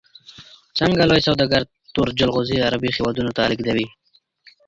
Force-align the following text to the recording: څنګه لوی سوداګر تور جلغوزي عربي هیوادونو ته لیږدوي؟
څنګه 0.79 1.03
لوی 1.09 1.21
سوداګر 1.27 1.61
تور 1.93 2.07
جلغوزي 2.19 2.57
عربي 2.67 2.89
هیوادونو 2.97 3.31
ته 3.37 3.41
لیږدوي؟ 3.49 3.87